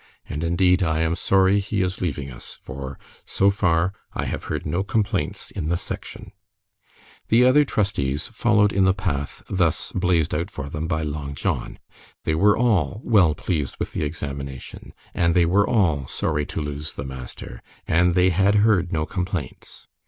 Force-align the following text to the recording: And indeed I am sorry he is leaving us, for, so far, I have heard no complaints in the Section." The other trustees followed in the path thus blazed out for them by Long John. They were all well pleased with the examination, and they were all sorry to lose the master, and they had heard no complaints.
And 0.27 0.43
indeed 0.43 0.81
I 0.81 1.01
am 1.01 1.15
sorry 1.15 1.59
he 1.59 1.83
is 1.83 2.01
leaving 2.01 2.31
us, 2.31 2.53
for, 2.59 2.97
so 3.23 3.51
far, 3.51 3.93
I 4.13 4.25
have 4.25 4.45
heard 4.45 4.65
no 4.65 4.81
complaints 4.81 5.51
in 5.51 5.69
the 5.69 5.77
Section." 5.77 6.31
The 7.27 7.45
other 7.45 7.63
trustees 7.63 8.27
followed 8.27 8.73
in 8.73 8.85
the 8.85 8.95
path 8.95 9.43
thus 9.47 9.91
blazed 9.91 10.33
out 10.33 10.49
for 10.49 10.71
them 10.71 10.87
by 10.87 11.03
Long 11.03 11.35
John. 11.35 11.77
They 12.23 12.33
were 12.33 12.57
all 12.57 12.99
well 13.03 13.35
pleased 13.35 13.75
with 13.77 13.93
the 13.93 14.01
examination, 14.01 14.95
and 15.13 15.35
they 15.35 15.45
were 15.45 15.69
all 15.69 16.07
sorry 16.07 16.47
to 16.47 16.61
lose 16.61 16.93
the 16.93 17.05
master, 17.05 17.61
and 17.87 18.15
they 18.15 18.31
had 18.31 18.55
heard 18.55 18.91
no 18.91 19.05
complaints. 19.05 19.87